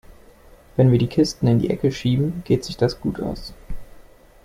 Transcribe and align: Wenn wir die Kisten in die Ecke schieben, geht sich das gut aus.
Wenn 0.77 0.91
wir 0.91 0.97
die 0.97 1.05
Kisten 1.05 1.45
in 1.45 1.59
die 1.59 1.69
Ecke 1.69 1.91
schieben, 1.91 2.41
geht 2.43 2.65
sich 2.65 2.75
das 2.75 2.99
gut 2.99 3.19
aus. 3.21 3.53